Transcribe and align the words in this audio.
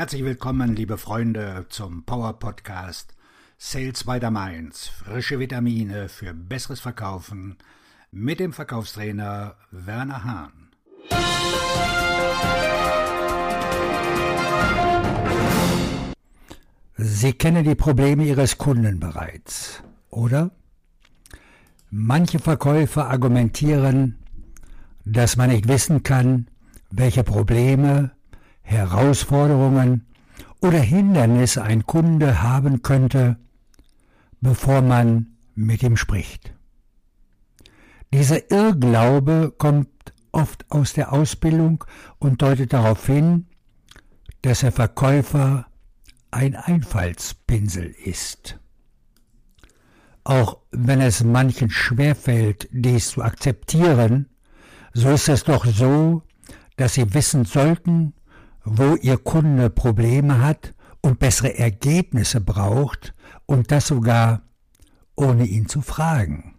Herzlich 0.00 0.24
willkommen, 0.24 0.74
liebe 0.74 0.96
Freunde, 0.96 1.66
zum 1.68 2.04
Power 2.04 2.38
Podcast 2.38 3.14
Sales 3.58 4.04
by 4.04 4.18
the 4.18 4.30
Mainz. 4.30 4.86
Frische 4.88 5.38
Vitamine 5.38 6.08
für 6.08 6.32
besseres 6.32 6.80
Verkaufen 6.80 7.58
mit 8.10 8.40
dem 8.40 8.54
Verkaufstrainer 8.54 9.56
Werner 9.70 10.24
Hahn. 10.24 10.70
Sie 16.96 17.34
kennen 17.34 17.64
die 17.64 17.74
Probleme 17.74 18.24
Ihres 18.24 18.56
Kunden 18.56 19.00
bereits, 19.00 19.82
oder? 20.08 20.50
Manche 21.90 22.38
Verkäufer 22.38 23.10
argumentieren, 23.10 24.16
dass 25.04 25.36
man 25.36 25.50
nicht 25.50 25.68
wissen 25.68 26.02
kann, 26.02 26.48
welche 26.90 27.22
Probleme, 27.22 28.12
Herausforderungen 28.70 30.06
oder 30.60 30.78
Hindernisse 30.78 31.62
ein 31.62 31.86
Kunde 31.86 32.40
haben 32.40 32.82
könnte, 32.82 33.36
bevor 34.40 34.80
man 34.80 35.36
mit 35.56 35.82
ihm 35.82 35.96
spricht. 35.96 36.54
Dieser 38.12 38.50
Irrglaube 38.50 39.52
kommt 39.58 39.88
oft 40.30 40.70
aus 40.70 40.92
der 40.92 41.12
Ausbildung 41.12 41.84
und 42.20 42.42
deutet 42.42 42.72
darauf 42.72 43.04
hin, 43.06 43.46
dass 44.42 44.60
der 44.60 44.72
Verkäufer 44.72 45.66
ein 46.30 46.54
Einfallspinsel 46.54 47.92
ist. 48.04 48.60
Auch 50.22 50.58
wenn 50.70 51.00
es 51.00 51.24
manchen 51.24 51.70
schwerfällt, 51.70 52.68
dies 52.70 53.10
zu 53.10 53.22
akzeptieren, 53.22 54.28
so 54.92 55.10
ist 55.10 55.28
es 55.28 55.42
doch 55.42 55.66
so, 55.66 56.22
dass 56.76 56.94
sie 56.94 57.12
wissen 57.14 57.44
sollten, 57.44 58.14
wo 58.64 58.96
ihr 58.96 59.18
Kunde 59.18 59.70
Probleme 59.70 60.40
hat 60.40 60.74
und 61.00 61.18
bessere 61.18 61.58
Ergebnisse 61.58 62.40
braucht 62.40 63.14
und 63.46 63.70
das 63.70 63.86
sogar 63.86 64.42
ohne 65.16 65.44
ihn 65.44 65.68
zu 65.68 65.80
fragen. 65.80 66.54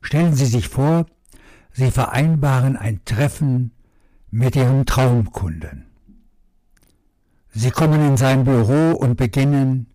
Stellen 0.00 0.34
Sie 0.34 0.46
sich 0.46 0.68
vor, 0.68 1.06
Sie 1.72 1.90
vereinbaren 1.90 2.76
ein 2.76 3.04
Treffen 3.04 3.72
mit 4.30 4.56
Ihrem 4.56 4.86
Traumkunden. 4.86 5.86
Sie 7.52 7.70
kommen 7.70 8.06
in 8.06 8.16
sein 8.16 8.44
Büro 8.44 8.92
und 8.96 9.16
beginnen, 9.16 9.86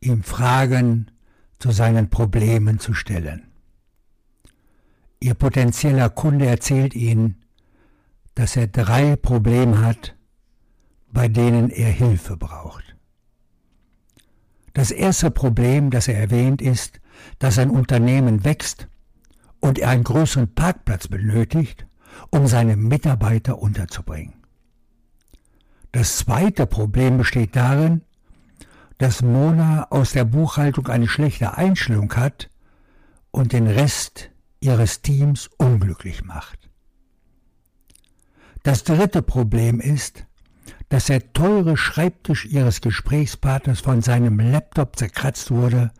ihm 0.00 0.22
Fragen 0.22 1.10
zu 1.58 1.72
seinen 1.72 2.08
Problemen 2.08 2.78
zu 2.78 2.94
stellen. 2.94 3.48
Ihr 5.20 5.34
potenzieller 5.34 6.10
Kunde 6.10 6.46
erzählt 6.46 6.94
Ihnen, 6.94 7.43
dass 8.34 8.56
er 8.56 8.66
drei 8.66 9.16
Probleme 9.16 9.80
hat, 9.80 10.16
bei 11.08 11.28
denen 11.28 11.70
er 11.70 11.90
Hilfe 11.90 12.36
braucht. 12.36 12.96
Das 14.72 14.90
erste 14.90 15.30
Problem, 15.30 15.90
das 15.90 16.08
er 16.08 16.18
erwähnt, 16.18 16.60
ist, 16.60 17.00
dass 17.38 17.58
ein 17.58 17.70
Unternehmen 17.70 18.44
wächst 18.44 18.88
und 19.60 19.78
er 19.78 19.90
einen 19.90 20.02
größeren 20.02 20.52
Parkplatz 20.54 21.06
benötigt, 21.06 21.86
um 22.30 22.48
seine 22.48 22.76
Mitarbeiter 22.76 23.58
unterzubringen. 23.60 24.34
Das 25.92 26.16
zweite 26.16 26.66
Problem 26.66 27.18
besteht 27.18 27.54
darin, 27.54 28.02
dass 28.98 29.22
Mona 29.22 29.86
aus 29.90 30.12
der 30.12 30.24
Buchhaltung 30.24 30.88
eine 30.88 31.06
schlechte 31.06 31.56
Einstellung 31.56 32.12
hat 32.14 32.50
und 33.30 33.52
den 33.52 33.68
Rest 33.68 34.30
ihres 34.60 35.02
Teams 35.02 35.48
unglücklich 35.56 36.24
macht. 36.24 36.63
Das 38.64 38.82
dritte 38.82 39.20
Problem 39.20 39.78
ist, 39.78 40.24
dass 40.88 41.04
der 41.06 41.34
teure 41.34 41.76
Schreibtisch 41.76 42.46
ihres 42.46 42.80
Gesprächspartners 42.80 43.80
von 43.80 44.00
seinem 44.00 44.40
Laptop 44.40 44.96
zerkratzt 44.96 45.50
wurde 45.50 45.92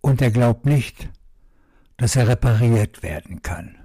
und 0.00 0.22
er 0.22 0.30
glaubt 0.30 0.64
nicht, 0.64 1.10
dass 1.98 2.16
er 2.16 2.26
repariert 2.26 3.02
werden 3.02 3.42
kann. 3.42 3.76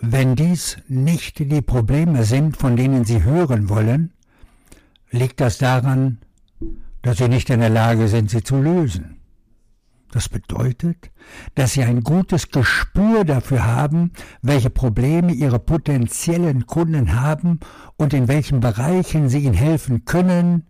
Wenn 0.00 0.34
dies 0.34 0.78
nicht 0.88 1.38
die 1.38 1.62
Probleme 1.62 2.24
sind, 2.24 2.56
von 2.56 2.74
denen 2.76 3.04
Sie 3.04 3.22
hören 3.22 3.68
wollen, 3.68 4.12
liegt 5.10 5.40
das 5.40 5.58
daran, 5.58 6.18
dass 7.02 7.18
Sie 7.18 7.28
nicht 7.28 7.48
in 7.48 7.60
der 7.60 7.70
Lage 7.70 8.08
sind, 8.08 8.28
sie 8.28 8.42
zu 8.42 8.60
lösen. 8.60 9.20
Das 10.16 10.30
bedeutet, 10.30 11.10
dass 11.56 11.74
sie 11.74 11.82
ein 11.82 12.00
gutes 12.00 12.50
Gespür 12.50 13.24
dafür 13.26 13.66
haben, 13.66 14.12
welche 14.40 14.70
Probleme 14.70 15.34
ihre 15.34 15.58
potenziellen 15.58 16.66
Kunden 16.66 17.20
haben 17.20 17.60
und 17.98 18.14
in 18.14 18.26
welchen 18.26 18.60
Bereichen 18.60 19.28
sie 19.28 19.40
ihnen 19.40 19.52
helfen 19.52 20.06
können, 20.06 20.68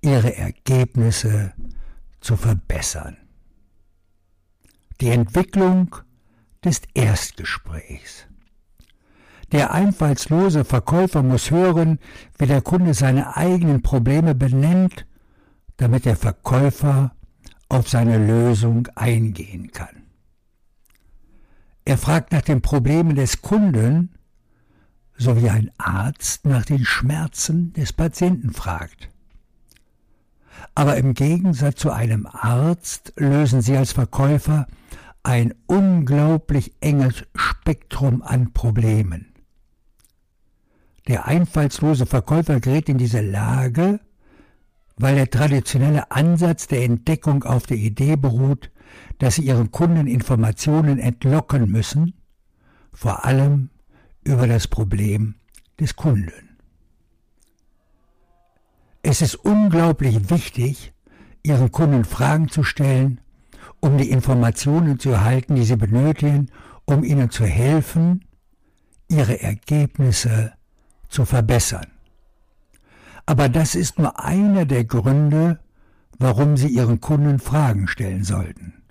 ihre 0.00 0.34
Ergebnisse 0.34 1.52
zu 2.22 2.38
verbessern. 2.38 3.18
Die 5.02 5.10
Entwicklung 5.10 5.94
des 6.64 6.80
Erstgesprächs. 6.94 8.26
Der 9.52 9.74
einfallslose 9.74 10.64
Verkäufer 10.64 11.22
muss 11.22 11.50
hören, 11.50 11.98
wie 12.38 12.46
der 12.46 12.62
Kunde 12.62 12.94
seine 12.94 13.36
eigenen 13.36 13.82
Probleme 13.82 14.34
benennt, 14.34 15.04
damit 15.76 16.06
der 16.06 16.16
Verkäufer 16.16 17.12
auf 17.68 17.88
seine 17.88 18.18
Lösung 18.18 18.88
eingehen 18.94 19.72
kann. 19.72 20.04
Er 21.84 21.98
fragt 21.98 22.32
nach 22.32 22.42
den 22.42 22.60
Problemen 22.60 23.14
des 23.14 23.42
Kunden, 23.42 24.10
so 25.16 25.40
wie 25.40 25.50
ein 25.50 25.70
Arzt 25.78 26.46
nach 26.46 26.64
den 26.64 26.84
Schmerzen 26.84 27.72
des 27.72 27.92
Patienten 27.92 28.52
fragt. 28.52 29.08
Aber 30.74 30.96
im 30.96 31.14
Gegensatz 31.14 31.80
zu 31.80 31.90
einem 31.90 32.26
Arzt 32.26 33.12
lösen 33.16 33.62
Sie 33.62 33.76
als 33.76 33.92
Verkäufer 33.92 34.66
ein 35.22 35.54
unglaublich 35.66 36.74
enges 36.80 37.24
Spektrum 37.34 38.22
an 38.22 38.52
Problemen. 38.52 39.34
Der 41.06 41.26
einfallslose 41.26 42.06
Verkäufer 42.06 42.60
gerät 42.60 42.88
in 42.88 42.98
diese 42.98 43.20
Lage, 43.20 44.00
weil 44.98 45.14
der 45.14 45.30
traditionelle 45.30 46.10
Ansatz 46.10 46.66
der 46.66 46.84
Entdeckung 46.84 47.44
auf 47.44 47.66
der 47.66 47.76
Idee 47.76 48.16
beruht, 48.16 48.70
dass 49.18 49.36
sie 49.36 49.42
ihren 49.42 49.70
Kunden 49.70 50.06
Informationen 50.06 50.98
entlocken 50.98 51.70
müssen, 51.70 52.14
vor 52.92 53.24
allem 53.24 53.70
über 54.24 54.46
das 54.46 54.66
Problem 54.68 55.34
des 55.78 55.96
Kunden. 55.96 56.58
Es 59.02 59.22
ist 59.22 59.36
unglaublich 59.36 60.30
wichtig, 60.30 60.92
Ihren 61.42 61.72
Kunden 61.72 62.04
Fragen 62.04 62.48
zu 62.48 62.62
stellen, 62.62 63.20
um 63.80 63.96
die 63.96 64.10
Informationen 64.10 64.98
zu 64.98 65.10
erhalten, 65.10 65.54
die 65.54 65.64
sie 65.64 65.76
benötigen, 65.76 66.50
um 66.84 67.04
ihnen 67.04 67.30
zu 67.30 67.44
helfen, 67.44 68.24
ihre 69.08 69.40
Ergebnisse 69.40 70.52
zu 71.08 71.24
verbessern. 71.24 71.86
Aber 73.28 73.50
das 73.50 73.74
ist 73.74 73.98
nur 73.98 74.18
einer 74.18 74.64
der 74.64 74.86
Gründe, 74.86 75.58
warum 76.18 76.56
Sie 76.56 76.68
Ihren 76.68 77.02
Kunden 77.02 77.38
Fragen 77.38 77.86
stellen 77.86 78.24
sollten. 78.24 78.84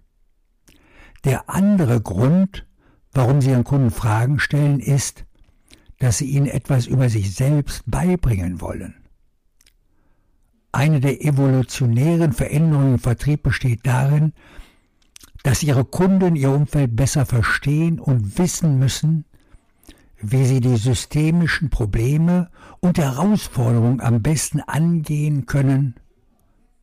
Der 1.24 1.50
andere 1.50 2.00
Grund, 2.02 2.68
warum 3.14 3.42
Sie 3.42 3.50
Ihren 3.50 3.64
Kunden 3.64 3.90
Fragen 3.90 4.38
stellen, 4.38 4.80
ist, 4.80 5.26
dass 5.98 6.20
Sie 6.20 6.26
ihnen 6.26 6.46
etwas 6.46 6.86
über 6.86 7.10
sich 7.10 7.34
selbst 7.34 7.82
beibringen 7.88 8.62
wollen. 8.62 8.94
Eine 10.72 11.00
der 11.00 11.26
evolutionären 11.26 12.32
Veränderungen 12.32 12.94
im 12.94 13.00
Vertrieb 13.00 13.42
besteht 13.42 13.88
darin, 13.88 14.34
dass 15.42 15.64
Ihre 15.64 15.84
Kunden 15.84 16.36
Ihr 16.36 16.52
Umfeld 16.52 16.96
besser 16.96 17.26
verstehen 17.26 18.00
und 18.00 18.38
wissen 18.38 18.78
müssen, 18.78 19.26
wie 20.20 20.46
sie 20.46 20.62
die 20.62 20.78
systemischen 20.78 21.70
Probleme 21.70 22.50
und 22.80 22.98
Herausforderungen 22.98 24.02
am 24.02 24.22
besten 24.22 24.62
angehen 24.62 25.46
können, 25.46 25.96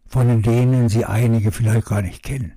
von 0.06 0.42
denen 0.42 0.88
sie 0.88 1.04
einige 1.04 1.50
vielleicht 1.50 1.86
gar 1.86 2.02
nicht 2.02 2.22
kennen. 2.22 2.52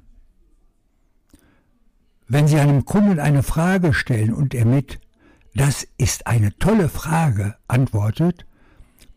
Wenn 2.29 2.47
Sie 2.47 2.59
einem 2.59 2.83
Kunden 2.83 3.19
eine 3.19 3.41
Frage 3.41 3.93
stellen 3.93 4.33
und 4.33 4.53
er 4.53 4.65
mit 4.65 4.99
Das 5.55 5.87
ist 5.97 6.27
eine 6.27 6.55
tolle 6.59 6.87
Frage 6.87 7.55
antwortet, 7.67 8.45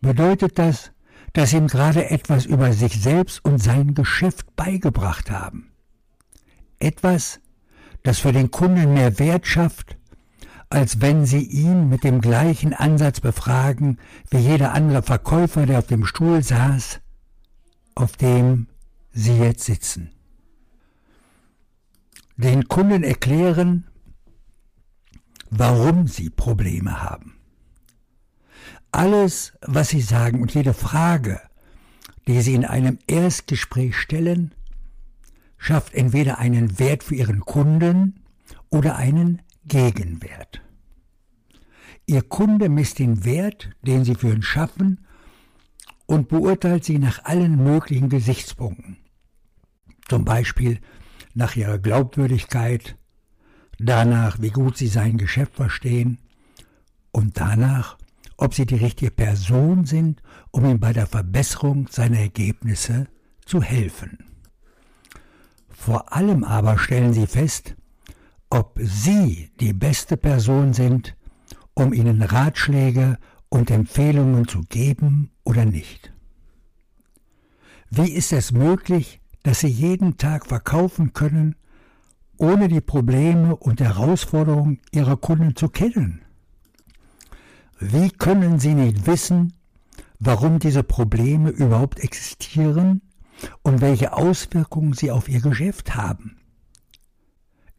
bedeutet 0.00 0.58
das, 0.58 0.92
dass 1.34 1.50
Sie 1.50 1.58
ihm 1.58 1.66
gerade 1.66 2.08
etwas 2.08 2.46
über 2.46 2.72
sich 2.72 3.02
selbst 3.02 3.44
und 3.44 3.58
sein 3.58 3.94
Geschäft 3.94 4.56
beigebracht 4.56 5.30
haben. 5.30 5.72
Etwas, 6.78 7.40
das 8.04 8.20
für 8.20 8.32
den 8.32 8.50
Kunden 8.50 8.94
mehr 8.94 9.18
Wert 9.18 9.46
schafft 9.46 9.98
als 10.70 11.00
wenn 11.00 11.26
sie 11.26 11.42
ihn 11.42 11.88
mit 11.88 12.04
dem 12.04 12.20
gleichen 12.20 12.72
Ansatz 12.72 13.20
befragen 13.20 13.98
wie 14.30 14.38
jeder 14.38 14.72
andere 14.72 15.02
Verkäufer, 15.02 15.66
der 15.66 15.80
auf 15.80 15.88
dem 15.88 16.06
Stuhl 16.06 16.42
saß, 16.42 17.00
auf 17.96 18.16
dem 18.16 18.68
sie 19.12 19.36
jetzt 19.36 19.64
sitzen. 19.64 20.12
Den 22.36 22.68
Kunden 22.68 23.02
erklären, 23.02 23.88
warum 25.50 26.06
sie 26.06 26.30
Probleme 26.30 27.02
haben. 27.02 27.34
Alles, 28.92 29.52
was 29.60 29.90
Sie 29.90 30.00
sagen 30.00 30.40
und 30.40 30.54
jede 30.54 30.74
Frage, 30.74 31.40
die 32.26 32.40
Sie 32.40 32.54
in 32.54 32.64
einem 32.64 32.98
Erstgespräch 33.06 33.96
stellen, 33.96 34.52
schafft 35.58 35.94
entweder 35.94 36.38
einen 36.38 36.78
Wert 36.78 37.04
für 37.04 37.14
Ihren 37.14 37.40
Kunden 37.40 38.20
oder 38.68 38.96
einen 38.96 39.42
Gegenwert. 39.64 40.62
Ihr 42.06 42.22
Kunde 42.22 42.68
misst 42.68 42.98
den 42.98 43.24
Wert, 43.24 43.70
den 43.82 44.04
Sie 44.04 44.14
für 44.14 44.32
ihn 44.32 44.42
schaffen, 44.42 45.06
und 46.10 46.26
beurteilt 46.26 46.84
sie 46.84 46.98
nach 46.98 47.24
allen 47.24 47.62
möglichen 47.62 48.08
Gesichtspunkten. 48.08 48.96
Zum 50.08 50.24
Beispiel 50.24 50.80
nach 51.34 51.54
ihrer 51.54 51.78
Glaubwürdigkeit, 51.78 52.96
danach, 53.78 54.42
wie 54.42 54.50
gut 54.50 54.76
sie 54.76 54.88
sein 54.88 55.18
Geschäft 55.18 55.54
verstehen 55.54 56.18
und 57.12 57.38
danach, 57.38 57.96
ob 58.36 58.54
sie 58.54 58.66
die 58.66 58.74
richtige 58.74 59.12
Person 59.12 59.84
sind, 59.84 60.20
um 60.50 60.64
ihm 60.64 60.80
bei 60.80 60.92
der 60.92 61.06
Verbesserung 61.06 61.86
seiner 61.88 62.18
Ergebnisse 62.18 63.06
zu 63.46 63.62
helfen. 63.62 64.18
Vor 65.68 66.12
allem 66.12 66.42
aber 66.42 66.76
stellen 66.76 67.12
sie 67.12 67.28
fest, 67.28 67.76
ob 68.50 68.78
sie 68.82 69.50
die 69.60 69.72
beste 69.72 70.16
Person 70.16 70.74
sind, 70.74 71.16
um 71.74 71.92
ihnen 71.92 72.20
Ratschläge 72.20 73.16
und 73.48 73.70
Empfehlungen 73.70 74.48
zu 74.48 74.62
geben 74.62 75.30
oder 75.44 75.64
nicht. 75.64 76.12
Wie 77.90 78.10
ist 78.10 78.32
es 78.32 78.52
möglich, 78.52 79.20
dass 79.42 79.60
sie 79.60 79.68
jeden 79.68 80.16
Tag 80.16 80.46
verkaufen 80.46 81.12
können, 81.12 81.56
ohne 82.36 82.68
die 82.68 82.80
Probleme 82.80 83.56
und 83.56 83.80
Herausforderungen 83.80 84.80
ihrer 84.90 85.16
Kunden 85.16 85.56
zu 85.56 85.68
kennen? 85.68 86.22
Wie 87.78 88.10
können 88.10 88.58
sie 88.58 88.74
nicht 88.74 89.06
wissen, 89.06 89.54
warum 90.18 90.58
diese 90.58 90.82
Probleme 90.82 91.50
überhaupt 91.50 92.00
existieren 92.00 93.00
und 93.62 93.80
welche 93.80 94.12
Auswirkungen 94.12 94.92
sie 94.92 95.10
auf 95.10 95.28
ihr 95.28 95.40
Geschäft 95.40 95.94
haben? 95.94 96.39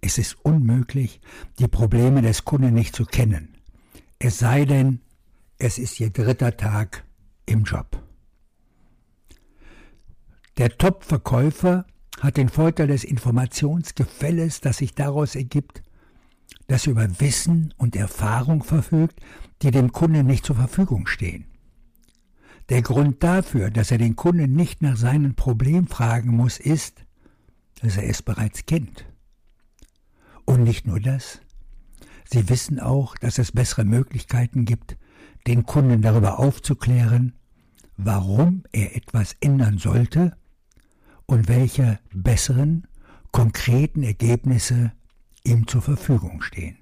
Es 0.02 0.18
ist 0.18 0.38
unmöglich, 0.44 1.22
die 1.60 1.68
Probleme 1.68 2.22
des 2.22 2.44
Kunden 2.44 2.74
nicht 2.74 2.96
zu 2.96 3.06
kennen, 3.06 3.56
es 4.18 4.40
sei 4.40 4.66
denn, 4.66 5.00
es 5.58 5.78
ist 5.78 6.00
ihr 6.00 6.10
dritter 6.10 6.58
Tag 6.58 7.04
im 7.46 7.64
Job. 7.64 8.02
Der 10.58 10.78
Top-Verkäufer 10.78 11.86
hat 12.20 12.38
den 12.38 12.50
Vorteil 12.50 12.88
des 12.88 13.04
Informationsgefälles, 13.04 14.62
das 14.62 14.78
sich 14.78 14.94
daraus 14.94 15.36
ergibt, 15.36 15.82
dass 16.68 16.86
er 16.86 16.92
über 16.92 17.20
Wissen 17.20 17.74
und 17.78 17.96
Erfahrung 17.96 18.64
verfügt, 18.64 19.20
die 19.62 19.72
dem 19.72 19.92
Kunden 19.92 20.26
nicht 20.26 20.46
zur 20.46 20.56
Verfügung 20.56 21.08
stehen. 21.08 21.46
Der 22.70 22.82
Grund 22.82 23.24
dafür, 23.24 23.72
dass 23.72 23.92
er 23.92 23.98
den 23.98 24.16
Kunden 24.16 24.54
nicht 24.54 24.82
nach 24.82 24.98
seinem 24.98 25.36
Problem 25.36 25.88
fragen 25.88 26.30
muss, 26.30 26.60
ist, 26.60 27.06
dass 27.82 27.98
er 27.98 28.08
es 28.08 28.22
bereits 28.22 28.66
kennt. 28.66 29.06
Und 30.52 30.64
nicht 30.64 30.86
nur 30.86 31.00
das. 31.00 31.40
Sie 32.30 32.50
wissen 32.50 32.82
auch, 32.82 33.16
dass 33.16 33.38
es 33.38 33.54
bessere 33.54 33.86
Möglichkeiten 33.86 34.66
gibt, 34.66 34.98
den 35.48 35.66
Kunden 35.66 36.02
darüber 36.02 36.40
aufzuklären, 36.40 37.36
warum 37.96 38.64
er 38.74 38.94
etwas 38.98 39.38
ändern 39.40 39.78
sollte 39.78 40.36
und 41.26 41.48
welche 41.48 42.00
besseren, 42.14 42.86
konkreten 43.32 44.04
Ergebnisse 44.04 44.92
ihm 45.46 45.68
zur 45.68 45.82
Verfügung 45.82 46.42
stehen. 46.42 46.78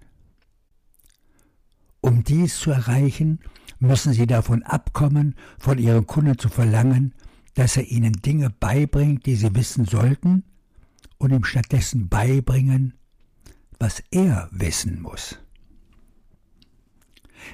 Um 2.02 2.24
dies 2.24 2.58
zu 2.58 2.72
erreichen, 2.72 3.40
müssen 3.78 4.14
Sie 4.14 4.26
davon 4.26 4.64
abkommen, 4.64 5.36
von 5.60 5.78
Ihrem 5.78 6.08
Kunden 6.08 6.40
zu 6.40 6.50
verlangen, 6.50 7.14
dass 7.54 7.78
er 7.78 7.86
Ihnen 7.86 8.14
Dinge 8.14 8.50
beibringt, 8.50 9.28
die 9.28 9.36
Sie 9.36 9.54
wissen 9.54 9.86
sollten, 9.86 10.44
und 11.20 11.32
ihm 11.32 11.44
stattdessen 11.44 12.10
beibringen, 12.10 12.96
was 13.80 14.04
er 14.12 14.50
wissen 14.52 15.02
muss. 15.02 15.40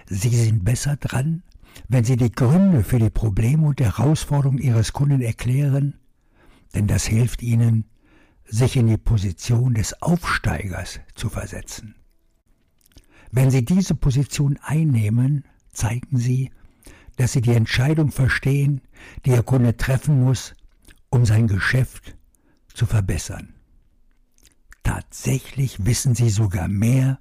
Sie 0.07 0.30
sind 0.30 0.66
besser 0.66 0.98
dran, 0.98 1.44
wenn 1.88 2.04
Sie 2.04 2.18
die 2.18 2.31
Gründe 2.31 2.83
für 2.83 3.00
die 3.00 3.10
Probleme 3.10 3.68
und 3.68 3.80
Herausforderungen 3.80 4.57
Ihres 4.57 4.94
Kunden 4.94 5.22
erklären, 5.22 6.00
denn 6.74 6.88
das 6.88 7.06
hilft 7.06 7.42
Ihnen, 7.44 7.86
sich 8.45 8.75
in 8.75 8.88
die 8.88 8.98
Position 8.98 9.74
des 9.74 10.01
Aufsteigers 10.01 11.00
zu 11.16 11.30
versetzen. 11.30 11.95
Wenn 13.31 13.51
Sie 13.51 13.66
diese 13.66 13.95
Position 13.95 14.60
einnehmen, 14.62 15.45
zeigen 15.72 16.18
Sie, 16.18 16.51
dass 17.18 17.33
Sie 17.33 17.42
die 17.42 17.54
Entscheidung 17.54 18.12
verstehen, 18.12 18.81
die 19.25 19.31
Ihr 19.31 19.44
Kunde 19.44 19.77
treffen 19.77 20.24
muss, 20.24 20.54
um 21.10 21.25
sein 21.25 21.48
Geschäft 21.48 22.16
zu 22.74 22.86
verbessern. 22.86 23.55
Tatsächlich 24.86 25.84
wissen 25.84 26.14
Sie 26.14 26.30
sogar 26.30 26.68
mehr 26.68 27.18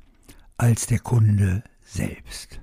als 0.58 0.86
der 0.86 0.98
Kunde 0.98 1.64
selbst. 1.80 2.60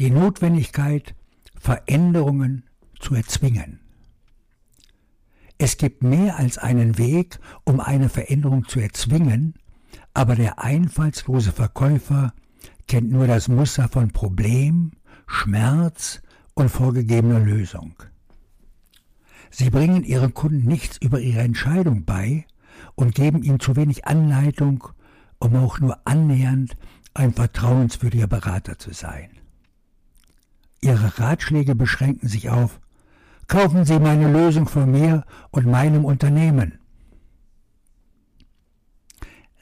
Die 0.00 0.10
Notwendigkeit, 0.10 1.14
Veränderungen 1.54 2.64
zu 2.98 3.14
erzwingen. 3.14 3.78
Es 5.58 5.76
gibt 5.76 6.02
mehr 6.02 6.38
als 6.38 6.58
einen 6.58 6.98
Weg, 6.98 7.38
um 7.62 7.78
eine 7.78 8.08
Veränderung 8.08 8.66
zu 8.66 8.80
erzwingen, 8.80 9.54
aber 10.12 10.34
der 10.34 10.58
einfallslose 10.58 11.52
Verkäufer 11.52 12.34
kennt 12.88 13.12
nur 13.12 13.28
das 13.28 13.46
Muster 13.46 13.88
von 13.88 14.10
Problem, 14.10 14.90
Schmerz 15.28 16.20
und 16.54 16.68
vorgegebener 16.68 17.38
Lösung. 17.38 17.94
Sie 19.50 19.70
bringen 19.70 20.02
ihren 20.02 20.34
Kunden 20.34 20.66
nichts 20.66 20.98
über 21.00 21.20
ihre 21.20 21.42
Entscheidung 21.42 22.04
bei 22.04 22.44
und 22.94 23.14
geben 23.14 23.42
ihm 23.42 23.60
zu 23.60 23.76
wenig 23.76 24.06
Anleitung, 24.06 24.88
um 25.38 25.56
auch 25.56 25.80
nur 25.80 25.98
annähernd 26.04 26.76
ein 27.14 27.32
vertrauenswürdiger 27.32 28.26
Berater 28.26 28.78
zu 28.78 28.92
sein. 28.92 29.30
Ihre 30.80 31.18
Ratschläge 31.18 31.74
beschränken 31.74 32.28
sich 32.28 32.50
auf 32.50 32.80
Kaufen 33.48 33.86
Sie 33.86 33.98
meine 33.98 34.30
Lösung 34.30 34.68
von 34.68 34.90
mir 34.90 35.24
und 35.50 35.66
meinem 35.66 36.04
Unternehmen. 36.04 36.78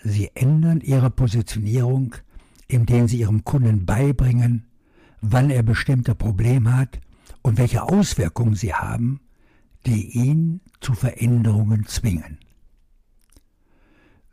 Sie 0.02 0.30
ändern 0.34 0.80
Ihre 0.80 1.10
Positionierung, 1.10 2.16
indem 2.66 3.06
Sie 3.06 3.20
Ihrem 3.20 3.44
Kunden 3.44 3.86
beibringen, 3.86 4.66
wann 5.20 5.50
er 5.50 5.62
bestimmte 5.62 6.14
Probleme 6.14 6.76
hat 6.76 7.00
und 7.42 7.58
welche 7.58 7.82
Auswirkungen 7.85 8.54
sie 8.54 8.75
haben, 8.75 9.20
die 9.87 10.18
ihn 10.18 10.61
zu 10.80 10.94
Veränderungen 10.94 11.87
zwingen. 11.87 12.38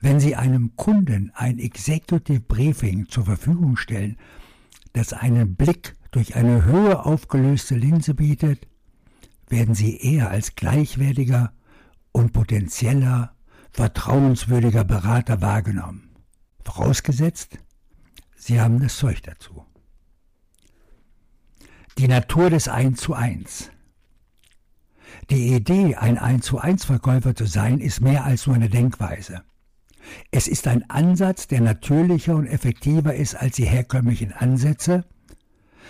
Wenn 0.04 0.20
Sie 0.20 0.36
einem 0.36 0.76
Kunden 0.76 1.32
ein 1.34 1.60
Executive 1.60 2.42
Briefing 2.42 3.08
zur 3.08 3.24
Verfügung 3.24 3.78
stellen, 3.78 4.18
das 4.92 5.14
einen 5.14 5.56
Blick 5.56 5.96
durch 6.12 6.36
eine 6.36 6.66
höher 6.66 7.06
aufgelöste 7.06 7.76
Linse 7.76 8.14
bietet, 8.14 8.68
werden 9.48 9.76
sie 9.76 9.96
eher 9.96 10.30
als 10.30 10.56
gleichwertiger 10.56 11.54
und 12.12 12.34
potenzieller, 12.34 13.34
vertrauenswürdiger 13.72 14.84
Berater 14.84 15.40
wahrgenommen. 15.40 16.10
Vorausgesetzt, 16.66 17.58
sie 18.36 18.60
haben 18.60 18.82
das 18.82 18.98
Zeug 18.98 19.24
dazu. 19.24 19.64
Die 21.98 22.10
Natur 22.10 22.50
des 22.50 22.68
1 22.68 23.00
zu 23.00 23.14
1. 23.14 23.72
Die 25.30 25.56
Idee, 25.56 25.96
ein 25.96 26.18
1 26.18 26.46
zu 26.46 26.60
1 26.60 26.84
Verkäufer 26.84 27.36
zu 27.36 27.46
sein, 27.46 27.80
ist 27.80 28.02
mehr 28.02 28.26
als 28.26 28.48
nur 28.48 28.58
eine 28.58 28.70
Denkweise. 28.70 29.44
Es 30.32 30.48
ist 30.48 30.68
ein 30.68 30.90
Ansatz, 30.90 31.48
der 31.48 31.62
natürlicher 31.62 32.36
und 32.36 32.48
effektiver 32.48 33.16
ist 33.16 33.36
als 33.36 33.56
die 33.56 33.66
herkömmlichen 33.66 34.34
Ansätze, 34.34 35.06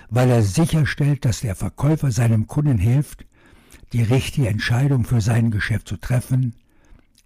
weil 0.10 0.30
er 0.30 0.44
sicherstellt, 0.44 1.26
dass 1.26 1.42
der 1.42 1.56
Verkäufer 1.56 2.12
seinem 2.12 2.48
Kunden 2.48 2.78
hilft, 2.78 3.26
die 3.94 4.04
richtige 4.04 4.50
Entscheidung 4.50 5.06
für 5.06 5.22
sein 5.22 5.52
Geschäft 5.52 5.88
zu 5.88 5.98
treffen, 5.98 6.56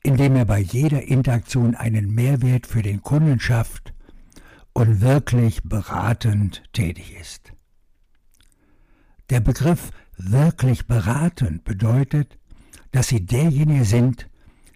indem 0.04 0.36
er 0.36 0.46
bei 0.46 0.60
jeder 0.60 1.04
Interaktion 1.04 1.76
einen 1.76 2.14
Mehrwert 2.14 2.68
für 2.68 2.82
den 2.82 3.02
Kunden 3.02 3.40
schafft 3.40 3.94
und 4.74 5.02
wirklich 5.02 5.64
beratend 5.64 6.64
tätig 6.74 7.16
ist. 7.20 7.54
Der 9.30 9.40
Begriff 9.40 9.92
wirklich 10.18 10.88
beratend 10.88 11.64
bedeutet, 11.64 12.38
dass 12.92 13.08
Sie 13.08 13.26
derjenige 13.26 13.86
sind, 13.86 14.30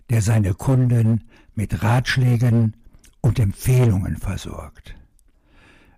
der 0.10 0.22
seine 0.22 0.54
Kunden 0.54 1.30
mit 1.62 1.84
Ratschlägen 1.84 2.76
und 3.22 3.38
Empfehlungen 3.38 4.18
versorgt. 4.18 4.96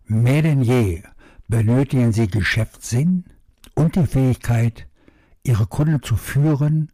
Mehr 0.06 0.42
denn 0.42 0.62
je 0.62 1.04
benötigen 1.48 2.12
Sie 2.12 2.28
Geschäftssinn 2.28 3.24
und 3.74 3.96
die 3.96 4.06
Fähigkeit, 4.06 4.88
ihre 5.42 5.66
Kunden 5.66 6.04
zu 6.04 6.18
führen 6.18 6.92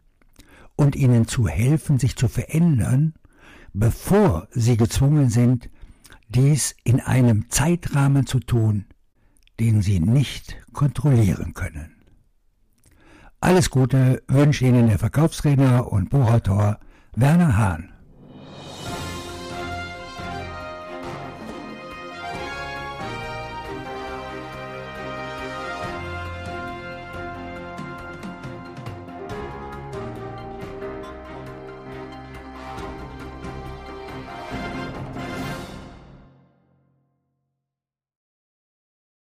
und 0.76 0.94
ihnen 0.94 1.26
zu 1.26 1.48
helfen, 1.48 1.98
sich 1.98 2.14
zu 2.14 2.28
verändern, 2.28 3.14
bevor 3.72 4.46
sie 4.52 4.76
gezwungen 4.76 5.30
sind, 5.30 5.68
dies 6.28 6.76
in 6.84 7.00
einem 7.00 7.50
Zeitrahmen 7.50 8.24
zu 8.24 8.38
tun, 8.38 8.84
den 9.58 9.82
Sie 9.82 9.98
nicht 9.98 10.56
kontrollieren 10.72 11.54
können. 11.54 11.90
Alles 13.40 13.70
Gute 13.70 14.22
wünscht 14.28 14.62
Ihnen 14.62 14.86
der 14.86 15.00
Verkaufstrainer 15.00 15.90
und 15.90 16.08
Buchautor 16.10 16.78
Werner 17.16 17.56
Hahn. 17.56 17.90